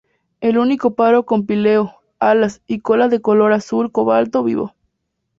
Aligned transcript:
El 0.39 0.57
único 0.57 0.95
paro 0.95 1.27
con 1.27 1.45
píleo, 1.45 1.93
alas 2.17 2.63
y 2.65 2.79
cola 2.79 3.07
de 3.07 3.21
color 3.21 3.53
azul 3.53 3.91
cobalto 3.91 4.43
vivo. 4.43 4.73